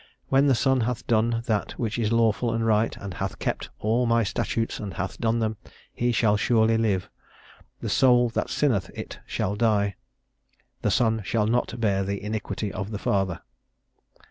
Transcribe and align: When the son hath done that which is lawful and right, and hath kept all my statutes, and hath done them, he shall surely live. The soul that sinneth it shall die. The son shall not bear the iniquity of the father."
When 0.29 0.47
the 0.47 0.55
son 0.55 0.81
hath 0.81 1.05
done 1.05 1.43
that 1.45 1.73
which 1.73 1.99
is 1.99 2.11
lawful 2.11 2.51
and 2.51 2.65
right, 2.65 2.97
and 2.97 3.13
hath 3.13 3.37
kept 3.37 3.69
all 3.77 4.07
my 4.07 4.23
statutes, 4.23 4.79
and 4.79 4.95
hath 4.95 5.19
done 5.21 5.37
them, 5.37 5.57
he 5.93 6.11
shall 6.11 6.37
surely 6.37 6.75
live. 6.75 7.07
The 7.81 7.89
soul 7.89 8.29
that 8.29 8.49
sinneth 8.49 8.89
it 8.95 9.19
shall 9.27 9.55
die. 9.55 9.97
The 10.81 10.89
son 10.89 11.21
shall 11.23 11.45
not 11.45 11.79
bear 11.79 12.03
the 12.03 12.19
iniquity 12.23 12.73
of 12.73 12.89
the 12.89 12.97
father." 12.97 13.41